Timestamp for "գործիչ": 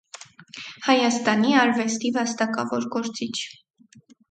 2.99-3.31